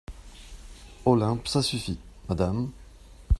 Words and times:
Olympe 1.05 1.47
Ça 1.47 1.61
suffit, 1.61 1.99
Madame… 2.27 2.71